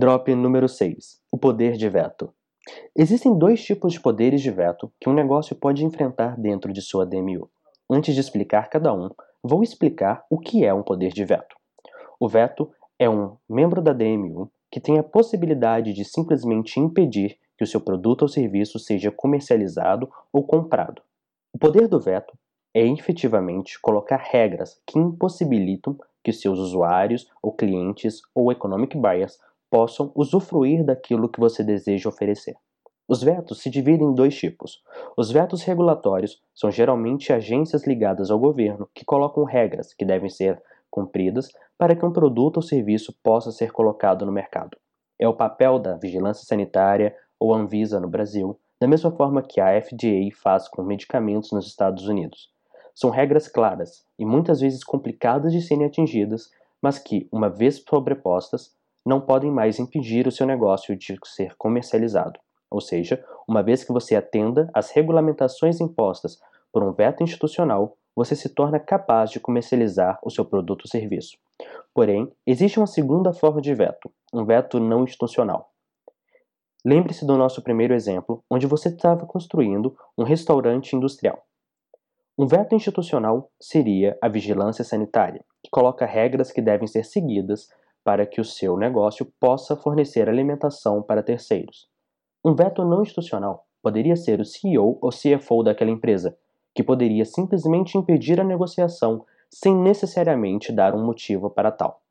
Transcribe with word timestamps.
Drop 0.00 0.34
número 0.34 0.66
6: 0.66 1.20
O 1.30 1.36
poder 1.36 1.76
de 1.76 1.86
veto. 1.90 2.32
Existem 2.96 3.36
dois 3.36 3.62
tipos 3.62 3.92
de 3.92 4.00
poderes 4.00 4.40
de 4.40 4.50
veto 4.50 4.90
que 4.98 5.10
um 5.10 5.12
negócio 5.12 5.54
pode 5.54 5.84
enfrentar 5.84 6.40
dentro 6.40 6.72
de 6.72 6.80
sua 6.80 7.04
DMU. 7.04 7.50
Antes 7.90 8.14
de 8.14 8.20
explicar 8.22 8.70
cada 8.70 8.94
um, 8.94 9.10
vou 9.42 9.62
explicar 9.62 10.24
o 10.30 10.38
que 10.38 10.64
é 10.64 10.72
um 10.72 10.82
poder 10.82 11.12
de 11.12 11.22
veto. 11.22 11.54
O 12.18 12.26
veto 12.26 12.72
é 12.98 13.10
um 13.10 13.36
membro 13.46 13.82
da 13.82 13.92
DMU 13.92 14.50
que 14.70 14.80
tem 14.80 14.98
a 14.98 15.02
possibilidade 15.02 15.92
de 15.92 16.02
simplesmente 16.02 16.80
impedir 16.80 17.36
que 17.58 17.64
o 17.64 17.66
seu 17.66 17.82
produto 17.82 18.22
ou 18.22 18.28
serviço 18.28 18.78
seja 18.78 19.10
comercializado 19.10 20.10
ou 20.32 20.42
comprado. 20.42 21.02
O 21.52 21.58
poder 21.58 21.86
do 21.86 22.00
veto 22.00 22.32
é 22.72 22.86
efetivamente 22.86 23.78
colocar 23.78 24.16
regras 24.16 24.80
que 24.86 24.98
impossibilitam 24.98 25.94
que 26.24 26.32
seus 26.32 26.58
usuários 26.58 27.28
ou 27.42 27.52
clientes 27.52 28.22
ou 28.34 28.50
economic 28.50 28.96
buyers 28.96 29.38
possam 29.70 30.10
usufruir 30.14 30.84
daquilo 30.84 31.28
que 31.28 31.40
você 31.40 31.62
deseja 31.62 32.08
oferecer. 32.08 32.56
Os 33.08 33.22
vetos 33.22 33.60
se 33.60 33.70
dividem 33.70 34.06
em 34.06 34.14
dois 34.14 34.36
tipos. 34.36 34.82
Os 35.16 35.32
vetos 35.32 35.62
regulatórios 35.62 36.40
são 36.54 36.70
geralmente 36.70 37.32
agências 37.32 37.86
ligadas 37.86 38.30
ao 38.30 38.38
governo 38.38 38.88
que 38.94 39.04
colocam 39.04 39.44
regras 39.44 39.92
que 39.94 40.04
devem 40.04 40.28
ser 40.30 40.62
cumpridas 40.90 41.48
para 41.78 41.96
que 41.96 42.04
um 42.04 42.12
produto 42.12 42.58
ou 42.58 42.62
serviço 42.62 43.12
possa 43.22 43.50
ser 43.50 43.72
colocado 43.72 44.26
no 44.26 44.32
mercado. 44.32 44.76
É 45.18 45.26
o 45.26 45.34
papel 45.34 45.78
da 45.78 45.96
vigilância 45.96 46.44
sanitária 46.44 47.14
ou 47.38 47.54
Anvisa 47.54 47.98
no 47.98 48.08
Brasil, 48.08 48.58
da 48.80 48.86
mesma 48.86 49.10
forma 49.10 49.42
que 49.42 49.60
a 49.60 49.80
FDA 49.80 50.30
faz 50.32 50.68
com 50.68 50.82
medicamentos 50.82 51.52
nos 51.52 51.66
Estados 51.66 52.06
Unidos. 52.06 52.50
São 52.94 53.10
regras 53.10 53.48
claras 53.48 54.04
e 54.18 54.24
muitas 54.24 54.60
vezes 54.60 54.84
complicadas 54.84 55.52
de 55.52 55.60
serem 55.62 55.86
atingidas, 55.86 56.50
mas 56.82 56.98
que, 56.98 57.28
uma 57.32 57.48
vez 57.48 57.82
sobrepostas, 57.88 58.74
não 59.04 59.20
podem 59.20 59.50
mais 59.50 59.78
impedir 59.78 60.26
o 60.26 60.32
seu 60.32 60.46
negócio 60.46 60.96
de 60.96 61.16
ser 61.24 61.54
comercializado. 61.56 62.38
Ou 62.70 62.80
seja, 62.80 63.22
uma 63.48 63.62
vez 63.62 63.82
que 63.82 63.92
você 63.92 64.14
atenda 64.14 64.70
às 64.72 64.90
regulamentações 64.90 65.80
impostas 65.80 66.38
por 66.72 66.82
um 66.82 66.92
veto 66.92 67.22
institucional, 67.22 67.96
você 68.14 68.36
se 68.36 68.48
torna 68.48 68.78
capaz 68.78 69.30
de 69.30 69.40
comercializar 69.40 70.18
o 70.22 70.30
seu 70.30 70.44
produto 70.44 70.82
ou 70.82 70.90
serviço. 70.90 71.36
Porém, 71.94 72.30
existe 72.46 72.78
uma 72.78 72.86
segunda 72.86 73.32
forma 73.32 73.60
de 73.60 73.74
veto, 73.74 74.10
um 74.32 74.44
veto 74.44 74.78
não 74.78 75.04
institucional. 75.04 75.70
Lembre-se 76.84 77.26
do 77.26 77.36
nosso 77.36 77.62
primeiro 77.62 77.92
exemplo, 77.92 78.42
onde 78.50 78.66
você 78.66 78.88
estava 78.88 79.26
construindo 79.26 79.94
um 80.16 80.22
restaurante 80.22 80.96
industrial. 80.96 81.44
Um 82.38 82.46
veto 82.46 82.74
institucional 82.74 83.50
seria 83.60 84.16
a 84.22 84.28
vigilância 84.28 84.82
sanitária, 84.82 85.44
que 85.62 85.70
coloca 85.70 86.06
regras 86.06 86.50
que 86.50 86.62
devem 86.62 86.86
ser 86.86 87.04
seguidas 87.04 87.68
para 88.10 88.26
que 88.26 88.40
o 88.40 88.44
seu 88.44 88.76
negócio 88.76 89.24
possa 89.38 89.76
fornecer 89.76 90.28
alimentação 90.28 91.00
para 91.00 91.22
terceiros. 91.22 91.88
Um 92.44 92.56
veto 92.56 92.84
não 92.84 93.02
institucional 93.02 93.68
poderia 93.80 94.16
ser 94.16 94.40
o 94.40 94.44
CEO 94.44 94.98
ou 95.00 95.10
CFO 95.10 95.62
daquela 95.62 95.92
empresa, 95.92 96.36
que 96.74 96.82
poderia 96.82 97.24
simplesmente 97.24 97.96
impedir 97.96 98.40
a 98.40 98.44
negociação 98.44 99.24
sem 99.48 99.76
necessariamente 99.76 100.72
dar 100.72 100.92
um 100.92 101.06
motivo 101.06 101.50
para 101.50 101.70
tal. 101.70 102.02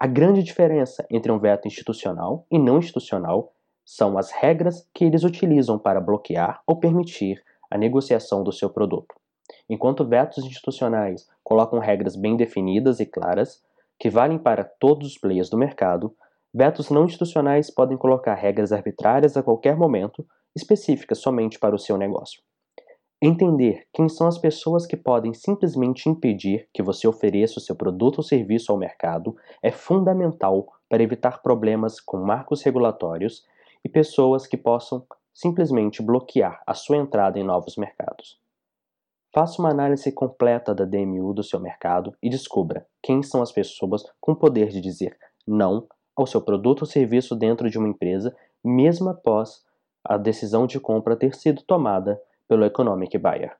A 0.00 0.06
grande 0.06 0.42
diferença 0.42 1.06
entre 1.10 1.30
um 1.30 1.38
veto 1.38 1.68
institucional 1.68 2.46
e 2.50 2.58
não 2.58 2.78
institucional 2.78 3.52
são 3.84 4.16
as 4.16 4.30
regras 4.30 4.88
que 4.94 5.04
eles 5.04 5.24
utilizam 5.24 5.78
para 5.78 6.00
bloquear 6.00 6.62
ou 6.66 6.80
permitir 6.80 7.44
a 7.70 7.76
negociação 7.76 8.42
do 8.42 8.50
seu 8.50 8.70
produto. 8.70 9.14
Enquanto 9.68 10.08
vetos 10.08 10.42
institucionais 10.46 11.28
colocam 11.44 11.80
regras 11.80 12.16
bem 12.16 12.34
definidas 12.34 12.98
e 12.98 13.04
claras, 13.04 13.62
que 13.98 14.10
valem 14.10 14.38
para 14.38 14.64
todos 14.64 15.08
os 15.08 15.18
players 15.18 15.48
do 15.48 15.58
mercado, 15.58 16.14
Vetos 16.58 16.88
não 16.88 17.04
institucionais 17.04 17.70
podem 17.70 17.98
colocar 17.98 18.34
regras 18.34 18.72
arbitrárias 18.72 19.36
a 19.36 19.42
qualquer 19.42 19.76
momento, 19.76 20.26
específicas 20.54 21.18
somente 21.18 21.58
para 21.58 21.74
o 21.74 21.78
seu 21.78 21.98
negócio. 21.98 22.40
Entender 23.20 23.86
quem 23.92 24.08
são 24.08 24.26
as 24.26 24.38
pessoas 24.38 24.86
que 24.86 24.96
podem 24.96 25.34
simplesmente 25.34 26.08
impedir 26.08 26.66
que 26.72 26.82
você 26.82 27.06
ofereça 27.06 27.58
o 27.58 27.62
seu 27.62 27.76
produto 27.76 28.18
ou 28.18 28.22
serviço 28.22 28.72
ao 28.72 28.78
mercado 28.78 29.36
é 29.62 29.70
fundamental 29.70 30.66
para 30.88 31.02
evitar 31.02 31.42
problemas 31.42 32.00
com 32.00 32.16
marcos 32.16 32.62
regulatórios 32.62 33.44
e 33.84 33.88
pessoas 33.90 34.46
que 34.46 34.56
possam 34.56 35.04
simplesmente 35.34 36.02
bloquear 36.02 36.62
a 36.66 36.72
sua 36.72 36.96
entrada 36.96 37.38
em 37.38 37.44
novos 37.44 37.76
mercados. 37.76 38.40
Faça 39.36 39.60
uma 39.60 39.68
análise 39.68 40.10
completa 40.10 40.74
da 40.74 40.86
DMU 40.86 41.34
do 41.34 41.42
seu 41.42 41.60
mercado 41.60 42.16
e 42.22 42.30
descubra 42.30 42.86
quem 43.02 43.22
são 43.22 43.42
as 43.42 43.52
pessoas 43.52 44.02
com 44.18 44.34
poder 44.34 44.68
de 44.68 44.80
dizer 44.80 45.14
não 45.46 45.86
ao 46.16 46.26
seu 46.26 46.40
produto 46.40 46.80
ou 46.80 46.86
serviço 46.86 47.36
dentro 47.36 47.68
de 47.68 47.76
uma 47.76 47.86
empresa, 47.86 48.34
mesmo 48.64 49.10
após 49.10 49.62
a 50.02 50.16
decisão 50.16 50.66
de 50.66 50.80
compra 50.80 51.14
ter 51.14 51.34
sido 51.34 51.62
tomada 51.66 52.18
pelo 52.48 52.64
economic 52.64 53.18
buyer. 53.18 53.54